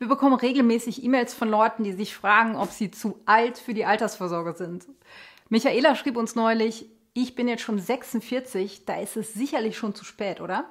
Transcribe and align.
Wir 0.00 0.08
bekommen 0.08 0.34
regelmäßig 0.34 1.04
E-Mails 1.04 1.34
von 1.34 1.50
Leuten, 1.50 1.84
die 1.84 1.92
sich 1.92 2.16
fragen, 2.16 2.56
ob 2.56 2.70
sie 2.70 2.90
zu 2.90 3.20
alt 3.26 3.58
für 3.58 3.74
die 3.74 3.84
Altersvorsorge 3.84 4.54
sind. 4.54 4.86
Michaela 5.50 5.94
schrieb 5.94 6.16
uns 6.16 6.34
neulich, 6.34 6.86
ich 7.12 7.34
bin 7.34 7.48
jetzt 7.48 7.60
schon 7.60 7.78
46, 7.78 8.86
da 8.86 8.98
ist 8.98 9.18
es 9.18 9.34
sicherlich 9.34 9.76
schon 9.76 9.94
zu 9.94 10.06
spät, 10.06 10.40
oder? 10.40 10.64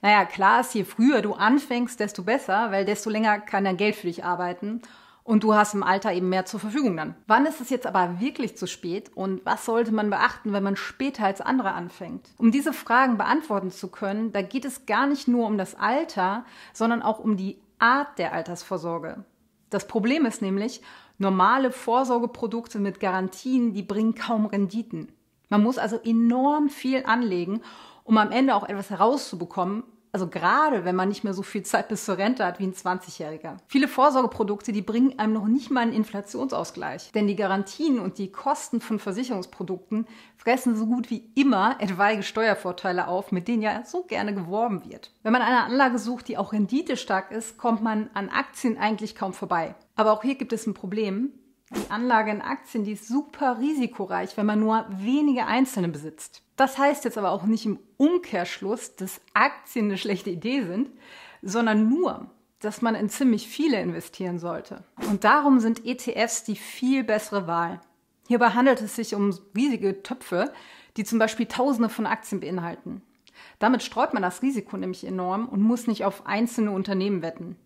Naja, 0.00 0.24
klar 0.24 0.62
ist, 0.62 0.74
je 0.74 0.84
früher 0.84 1.20
du 1.20 1.34
anfängst, 1.34 2.00
desto 2.00 2.22
besser, 2.22 2.70
weil 2.70 2.86
desto 2.86 3.10
länger 3.10 3.40
kann 3.40 3.64
dein 3.64 3.76
Geld 3.76 3.94
für 3.94 4.06
dich 4.06 4.24
arbeiten 4.24 4.80
und 5.22 5.44
du 5.44 5.52
hast 5.52 5.74
im 5.74 5.82
Alter 5.82 6.10
eben 6.14 6.30
mehr 6.30 6.46
zur 6.46 6.60
Verfügung 6.60 6.96
dann. 6.96 7.16
Wann 7.26 7.44
ist 7.44 7.60
es 7.60 7.68
jetzt 7.68 7.86
aber 7.86 8.20
wirklich 8.20 8.56
zu 8.56 8.66
spät 8.66 9.10
und 9.14 9.44
was 9.44 9.66
sollte 9.66 9.92
man 9.92 10.08
beachten, 10.08 10.54
wenn 10.54 10.62
man 10.62 10.76
später 10.76 11.26
als 11.26 11.42
andere 11.42 11.72
anfängt? 11.72 12.30
Um 12.38 12.52
diese 12.52 12.72
Fragen 12.72 13.18
beantworten 13.18 13.70
zu 13.70 13.88
können, 13.88 14.32
da 14.32 14.40
geht 14.40 14.64
es 14.64 14.86
gar 14.86 15.06
nicht 15.06 15.28
nur 15.28 15.46
um 15.46 15.58
das 15.58 15.74
Alter, 15.74 16.46
sondern 16.72 17.02
auch 17.02 17.18
um 17.18 17.36
die 17.36 17.58
Art 17.80 18.18
der 18.18 18.32
Altersvorsorge. 18.32 19.24
Das 19.70 19.86
Problem 19.86 20.26
ist 20.26 20.42
nämlich, 20.42 20.82
normale 21.18 21.70
Vorsorgeprodukte 21.70 22.78
mit 22.78 23.00
Garantien, 23.00 23.72
die 23.72 23.82
bringen 23.82 24.14
kaum 24.14 24.46
Renditen. 24.46 25.12
Man 25.48 25.62
muss 25.62 25.78
also 25.78 25.98
enorm 26.02 26.68
viel 26.68 27.04
anlegen, 27.04 27.62
um 28.04 28.18
am 28.18 28.32
Ende 28.32 28.54
auch 28.54 28.68
etwas 28.68 28.90
herauszubekommen, 28.90 29.84
also 30.12 30.26
gerade 30.26 30.84
wenn 30.84 30.96
man 30.96 31.08
nicht 31.08 31.24
mehr 31.24 31.34
so 31.34 31.42
viel 31.42 31.62
Zeit 31.62 31.88
bis 31.88 32.04
zur 32.04 32.18
Rente 32.18 32.44
hat 32.44 32.58
wie 32.58 32.64
ein 32.64 32.74
20-Jähriger. 32.74 33.56
Viele 33.66 33.88
Vorsorgeprodukte, 33.88 34.72
die 34.72 34.82
bringen 34.82 35.18
einem 35.18 35.32
noch 35.32 35.46
nicht 35.46 35.70
mal 35.70 35.80
einen 35.80 35.92
Inflationsausgleich. 35.92 37.12
Denn 37.12 37.26
die 37.26 37.36
Garantien 37.36 37.98
und 38.00 38.18
die 38.18 38.32
Kosten 38.32 38.80
von 38.80 38.98
Versicherungsprodukten 38.98 40.06
fressen 40.36 40.76
so 40.76 40.86
gut 40.86 41.10
wie 41.10 41.30
immer 41.34 41.76
etwaige 41.78 42.22
Steuervorteile 42.22 43.08
auf, 43.08 43.30
mit 43.30 43.46
denen 43.46 43.62
ja 43.62 43.84
so 43.84 44.02
gerne 44.02 44.34
geworben 44.34 44.84
wird. 44.88 45.12
Wenn 45.22 45.32
man 45.32 45.42
eine 45.42 45.64
Anlage 45.64 45.98
sucht, 45.98 46.28
die 46.28 46.38
auch 46.38 46.52
renditestark 46.52 47.30
ist, 47.30 47.58
kommt 47.58 47.82
man 47.82 48.10
an 48.14 48.28
Aktien 48.28 48.78
eigentlich 48.78 49.14
kaum 49.14 49.32
vorbei. 49.32 49.74
Aber 49.96 50.12
auch 50.12 50.22
hier 50.22 50.34
gibt 50.34 50.52
es 50.52 50.66
ein 50.66 50.74
Problem. 50.74 51.32
Die 51.70 51.90
Anlage 51.90 52.32
in 52.32 52.42
Aktien, 52.42 52.84
die 52.84 52.92
ist 52.92 53.06
super 53.06 53.58
risikoreich, 53.58 54.36
wenn 54.36 54.46
man 54.46 54.58
nur 54.58 54.86
wenige 54.90 55.46
einzelne 55.46 55.88
besitzt. 55.88 56.42
Das 56.56 56.78
heißt 56.78 57.04
jetzt 57.04 57.16
aber 57.16 57.30
auch 57.30 57.44
nicht 57.44 57.64
im 57.64 57.78
Umkehrschluss, 57.96 58.96
dass 58.96 59.20
Aktien 59.34 59.86
eine 59.86 59.98
schlechte 59.98 60.30
Idee 60.30 60.62
sind, 60.62 60.90
sondern 61.42 61.88
nur, 61.88 62.30
dass 62.58 62.82
man 62.82 62.94
in 62.94 63.08
ziemlich 63.08 63.48
viele 63.48 63.80
investieren 63.80 64.38
sollte. 64.38 64.84
Und 65.08 65.24
darum 65.24 65.60
sind 65.60 65.86
ETFs 65.86 66.44
die 66.44 66.56
viel 66.56 67.04
bessere 67.04 67.46
Wahl. 67.46 67.80
Hierbei 68.26 68.50
handelt 68.50 68.80
es 68.82 68.96
sich 68.96 69.14
um 69.14 69.36
riesige 69.56 70.02
Töpfe, 70.02 70.52
die 70.96 71.04
zum 71.04 71.18
Beispiel 71.18 71.46
Tausende 71.46 71.88
von 71.88 72.06
Aktien 72.06 72.40
beinhalten. 72.40 73.02
Damit 73.58 73.82
streut 73.82 74.12
man 74.12 74.22
das 74.22 74.42
Risiko 74.42 74.76
nämlich 74.76 75.04
enorm 75.04 75.48
und 75.48 75.62
muss 75.62 75.86
nicht 75.86 76.04
auf 76.04 76.26
einzelne 76.26 76.72
Unternehmen 76.72 77.22
wetten. 77.22 77.56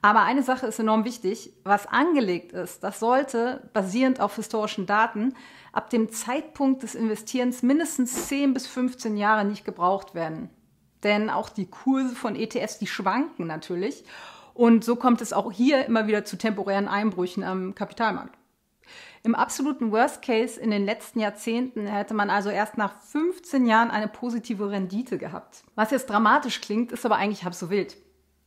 Aber 0.00 0.22
eine 0.22 0.42
Sache 0.42 0.66
ist 0.66 0.78
enorm 0.78 1.04
wichtig. 1.04 1.52
Was 1.64 1.86
angelegt 1.86 2.52
ist, 2.52 2.84
das 2.84 3.00
sollte, 3.00 3.68
basierend 3.72 4.20
auf 4.20 4.36
historischen 4.36 4.86
Daten, 4.86 5.34
ab 5.72 5.90
dem 5.90 6.10
Zeitpunkt 6.10 6.82
des 6.82 6.94
Investierens 6.94 7.62
mindestens 7.62 8.28
10 8.28 8.54
bis 8.54 8.66
15 8.66 9.16
Jahre 9.16 9.44
nicht 9.44 9.64
gebraucht 9.64 10.14
werden. 10.14 10.50
Denn 11.02 11.30
auch 11.30 11.48
die 11.48 11.66
Kurse 11.66 12.14
von 12.14 12.36
ETFs, 12.36 12.78
die 12.78 12.86
schwanken 12.86 13.46
natürlich. 13.46 14.04
Und 14.54 14.84
so 14.84 14.96
kommt 14.96 15.20
es 15.20 15.32
auch 15.32 15.52
hier 15.52 15.86
immer 15.86 16.06
wieder 16.06 16.24
zu 16.24 16.36
temporären 16.36 16.88
Einbrüchen 16.88 17.44
am 17.44 17.74
Kapitalmarkt. 17.74 18.36
Im 19.24 19.34
absoluten 19.34 19.92
Worst 19.92 20.22
Case 20.22 20.60
in 20.60 20.70
den 20.70 20.84
letzten 20.84 21.20
Jahrzehnten 21.20 21.86
hätte 21.86 22.14
man 22.14 22.30
also 22.30 22.50
erst 22.50 22.78
nach 22.78 23.00
15 23.02 23.66
Jahren 23.66 23.90
eine 23.90 24.08
positive 24.08 24.70
Rendite 24.70 25.18
gehabt. 25.18 25.64
Was 25.74 25.90
jetzt 25.90 26.08
dramatisch 26.08 26.60
klingt, 26.60 26.92
ist 26.92 27.04
aber 27.04 27.16
eigentlich 27.16 27.44
halb 27.44 27.54
so 27.54 27.68
wild. 27.68 27.96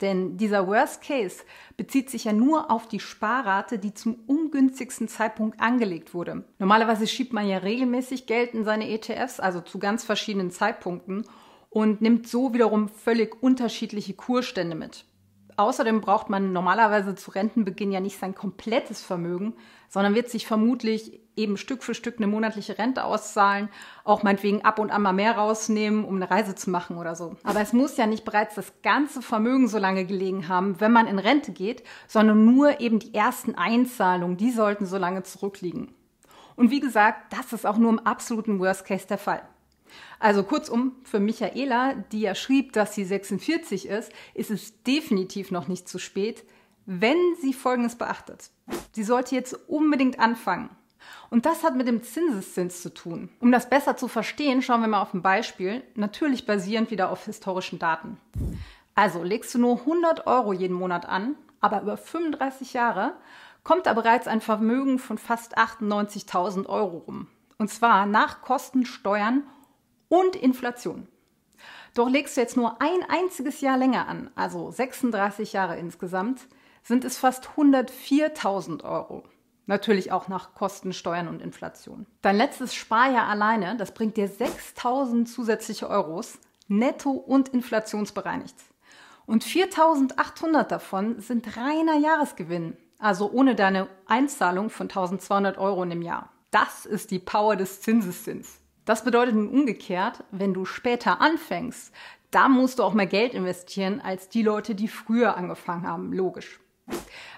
Denn 0.00 0.36
dieser 0.36 0.66
Worst 0.66 1.02
Case 1.02 1.42
bezieht 1.76 2.08
sich 2.10 2.24
ja 2.24 2.32
nur 2.32 2.70
auf 2.70 2.88
die 2.88 3.00
Sparrate, 3.00 3.78
die 3.78 3.92
zum 3.92 4.16
ungünstigsten 4.26 5.08
Zeitpunkt 5.08 5.60
angelegt 5.60 6.14
wurde. 6.14 6.44
Normalerweise 6.58 7.06
schiebt 7.06 7.32
man 7.32 7.46
ja 7.46 7.58
regelmäßig 7.58 8.26
Geld 8.26 8.54
in 8.54 8.64
seine 8.64 8.88
ETFs, 8.88 9.40
also 9.40 9.60
zu 9.60 9.78
ganz 9.78 10.04
verschiedenen 10.04 10.50
Zeitpunkten, 10.50 11.24
und 11.68 12.00
nimmt 12.00 12.26
so 12.26 12.52
wiederum 12.52 12.88
völlig 12.88 13.42
unterschiedliche 13.42 14.14
Kursstände 14.14 14.74
mit. 14.74 15.04
Außerdem 15.60 16.00
braucht 16.00 16.30
man 16.30 16.54
normalerweise 16.54 17.14
zu 17.14 17.32
Rentenbeginn 17.32 17.92
ja 17.92 18.00
nicht 18.00 18.18
sein 18.18 18.34
komplettes 18.34 19.02
Vermögen, 19.02 19.52
sondern 19.90 20.14
wird 20.14 20.30
sich 20.30 20.46
vermutlich 20.46 21.20
eben 21.36 21.58
Stück 21.58 21.82
für 21.82 21.92
Stück 21.92 22.16
eine 22.16 22.28
monatliche 22.28 22.78
Rente 22.78 23.04
auszahlen, 23.04 23.68
auch 24.02 24.22
meinetwegen 24.22 24.64
ab 24.64 24.78
und 24.78 24.90
an 24.90 25.02
mal 25.02 25.12
mehr 25.12 25.36
rausnehmen, 25.36 26.06
um 26.06 26.16
eine 26.16 26.30
Reise 26.30 26.54
zu 26.54 26.70
machen 26.70 26.96
oder 26.96 27.14
so. 27.14 27.36
Aber 27.42 27.60
es 27.60 27.74
muss 27.74 27.98
ja 27.98 28.06
nicht 28.06 28.24
bereits 28.24 28.54
das 28.54 28.72
ganze 28.82 29.20
Vermögen 29.20 29.68
so 29.68 29.76
lange 29.76 30.06
gelegen 30.06 30.48
haben, 30.48 30.80
wenn 30.80 30.92
man 30.92 31.06
in 31.06 31.18
Rente 31.18 31.52
geht, 31.52 31.82
sondern 32.08 32.46
nur 32.46 32.80
eben 32.80 32.98
die 32.98 33.12
ersten 33.12 33.54
Einzahlungen, 33.54 34.38
die 34.38 34.52
sollten 34.52 34.86
so 34.86 34.96
lange 34.96 35.24
zurückliegen. 35.24 35.92
Und 36.56 36.70
wie 36.70 36.80
gesagt, 36.80 37.34
das 37.34 37.52
ist 37.52 37.66
auch 37.66 37.76
nur 37.76 37.90
im 37.90 37.98
absoluten 37.98 38.60
Worst 38.60 38.86
Case 38.86 39.06
der 39.06 39.18
Fall. 39.18 39.42
Also 40.18 40.42
kurzum, 40.42 40.96
für 41.04 41.20
Michaela, 41.20 41.94
die 42.12 42.20
ja 42.20 42.34
schrieb, 42.34 42.72
dass 42.72 42.94
sie 42.94 43.04
46 43.04 43.86
ist, 43.86 44.12
ist 44.34 44.50
es 44.50 44.82
definitiv 44.82 45.50
noch 45.50 45.68
nicht 45.68 45.88
zu 45.88 45.98
spät, 45.98 46.44
wenn 46.86 47.16
sie 47.40 47.52
Folgendes 47.52 47.96
beachtet. 47.96 48.50
Sie 48.92 49.04
sollte 49.04 49.34
jetzt 49.34 49.54
unbedingt 49.68 50.18
anfangen. 50.18 50.70
Und 51.30 51.46
das 51.46 51.62
hat 51.62 51.76
mit 51.76 51.88
dem 51.88 52.02
Zinseszins 52.02 52.82
zu 52.82 52.92
tun. 52.92 53.30
Um 53.40 53.52
das 53.52 53.70
besser 53.70 53.96
zu 53.96 54.08
verstehen, 54.08 54.62
schauen 54.62 54.80
wir 54.80 54.88
mal 54.88 55.02
auf 55.02 55.14
ein 55.14 55.22
Beispiel, 55.22 55.82
natürlich 55.94 56.46
basierend 56.46 56.90
wieder 56.90 57.10
auf 57.10 57.24
historischen 57.24 57.78
Daten. 57.78 58.18
Also 58.94 59.22
legst 59.22 59.54
du 59.54 59.58
nur 59.58 59.78
100 59.80 60.26
Euro 60.26 60.52
jeden 60.52 60.76
Monat 60.76 61.06
an, 61.06 61.36
aber 61.60 61.82
über 61.82 61.96
35 61.96 62.72
Jahre 62.72 63.14
kommt 63.62 63.86
da 63.86 63.92
bereits 63.92 64.26
ein 64.26 64.40
Vermögen 64.40 64.98
von 64.98 65.18
fast 65.18 65.56
98.000 65.58 66.66
Euro 66.66 66.98
rum. 66.98 67.28
Und 67.58 67.70
zwar 67.70 68.06
nach 68.06 68.42
Kosten, 68.42 68.86
Steuern 68.86 69.44
und 70.10 70.36
Inflation. 70.36 71.08
Doch 71.94 72.10
legst 72.10 72.36
du 72.36 72.42
jetzt 72.42 72.56
nur 72.56 72.82
ein 72.82 73.02
einziges 73.08 73.62
Jahr 73.62 73.78
länger 73.78 74.06
an, 74.06 74.30
also 74.34 74.70
36 74.70 75.54
Jahre 75.54 75.78
insgesamt, 75.78 76.46
sind 76.82 77.04
es 77.04 77.16
fast 77.16 77.48
104.000 77.56 78.84
Euro. 78.84 79.22
Natürlich 79.66 80.10
auch 80.10 80.28
nach 80.28 80.54
Kosten, 80.54 80.92
Steuern 80.92 81.28
und 81.28 81.40
Inflation. 81.40 82.06
Dein 82.22 82.36
letztes 82.36 82.74
Sparjahr 82.74 83.28
alleine, 83.28 83.76
das 83.76 83.94
bringt 83.94 84.16
dir 84.16 84.28
6.000 84.28 85.26
zusätzliche 85.26 85.88
Euros, 85.88 86.38
netto 86.66 87.10
und 87.10 87.50
inflationsbereinigt. 87.50 88.56
Und 89.26 89.44
4.800 89.44 90.64
davon 90.64 91.20
sind 91.20 91.56
reiner 91.56 91.98
Jahresgewinn, 91.98 92.76
also 92.98 93.30
ohne 93.30 93.54
deine 93.54 93.88
Einzahlung 94.06 94.70
von 94.70 94.88
1.200 94.88 95.56
Euro 95.58 95.84
im 95.84 96.02
Jahr. 96.02 96.30
Das 96.50 96.84
ist 96.84 97.12
die 97.12 97.20
Power 97.20 97.54
des 97.54 97.80
Zinseszins. 97.80 98.60
Das 98.84 99.04
bedeutet 99.04 99.34
nun 99.34 99.48
umgekehrt, 99.48 100.24
wenn 100.30 100.54
du 100.54 100.64
später 100.64 101.20
anfängst, 101.20 101.92
da 102.30 102.48
musst 102.48 102.78
du 102.78 102.84
auch 102.84 102.94
mehr 102.94 103.06
Geld 103.06 103.34
investieren 103.34 104.00
als 104.00 104.28
die 104.28 104.42
Leute, 104.42 104.74
die 104.74 104.88
früher 104.88 105.36
angefangen 105.36 105.86
haben, 105.86 106.12
logisch. 106.12 106.60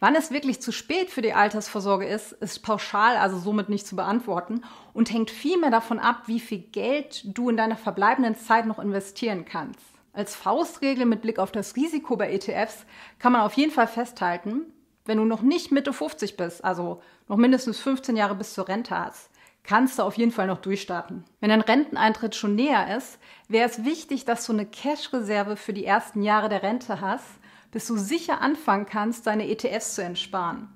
Wann 0.00 0.14
es 0.14 0.30
wirklich 0.30 0.60
zu 0.60 0.72
spät 0.72 1.10
für 1.10 1.22
die 1.22 1.32
Altersvorsorge 1.32 2.06
ist, 2.06 2.32
ist 2.32 2.60
pauschal 2.60 3.16
also 3.16 3.38
somit 3.38 3.68
nicht 3.68 3.86
zu 3.86 3.96
beantworten 3.96 4.62
und 4.92 5.12
hängt 5.12 5.30
vielmehr 5.30 5.70
davon 5.70 5.98
ab, 5.98 6.22
wie 6.26 6.40
viel 6.40 6.58
Geld 6.58 7.22
du 7.24 7.48
in 7.48 7.56
deiner 7.56 7.76
verbleibenden 7.76 8.34
Zeit 8.34 8.66
noch 8.66 8.78
investieren 8.78 9.44
kannst. 9.44 9.80
Als 10.12 10.34
Faustregel 10.34 11.06
mit 11.06 11.22
Blick 11.22 11.38
auf 11.38 11.52
das 11.52 11.76
Risiko 11.76 12.16
bei 12.16 12.32
ETFs 12.32 12.86
kann 13.18 13.32
man 13.32 13.42
auf 13.42 13.54
jeden 13.54 13.72
Fall 13.72 13.86
festhalten, 13.86 14.72
wenn 15.04 15.18
du 15.18 15.24
noch 15.24 15.42
nicht 15.42 15.72
Mitte 15.72 15.92
50 15.92 16.36
bist, 16.36 16.64
also 16.64 17.00
noch 17.28 17.36
mindestens 17.36 17.78
15 17.80 18.16
Jahre 18.16 18.34
bis 18.34 18.54
zur 18.54 18.68
Rente 18.68 18.98
hast, 18.98 19.30
kannst 19.66 19.98
du 19.98 20.04
auf 20.04 20.14
jeden 20.14 20.32
Fall 20.32 20.46
noch 20.46 20.60
durchstarten. 20.60 21.24
Wenn 21.40 21.50
dein 21.50 21.60
Renteneintritt 21.60 22.34
schon 22.34 22.54
näher 22.54 22.96
ist, 22.96 23.18
wäre 23.48 23.68
es 23.68 23.84
wichtig, 23.84 24.24
dass 24.24 24.46
du 24.46 24.52
eine 24.52 24.64
Cash-Reserve 24.64 25.56
für 25.56 25.72
die 25.72 25.84
ersten 25.84 26.22
Jahre 26.22 26.48
der 26.48 26.62
Rente 26.62 27.00
hast, 27.00 27.26
bis 27.72 27.86
du 27.86 27.96
sicher 27.96 28.40
anfangen 28.40 28.86
kannst, 28.86 29.26
deine 29.26 29.48
ETFs 29.48 29.96
zu 29.96 30.02
entsparen. 30.02 30.68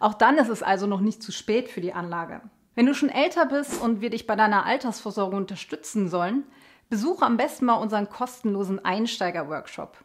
Auch 0.00 0.14
dann 0.14 0.38
ist 0.38 0.48
es 0.48 0.62
also 0.62 0.86
noch 0.86 1.00
nicht 1.00 1.22
zu 1.22 1.32
spät 1.32 1.68
für 1.68 1.80
die 1.80 1.92
Anlage. 1.92 2.40
Wenn 2.74 2.86
du 2.86 2.94
schon 2.94 3.10
älter 3.10 3.46
bist 3.46 3.80
und 3.80 4.00
wir 4.00 4.10
dich 4.10 4.26
bei 4.26 4.36
deiner 4.36 4.64
Altersvorsorge 4.64 5.36
unterstützen 5.36 6.08
sollen, 6.08 6.44
besuche 6.88 7.24
am 7.24 7.36
besten 7.36 7.66
mal 7.66 7.74
unseren 7.74 8.08
kostenlosen 8.08 8.84
Einsteiger-Workshop. 8.84 10.02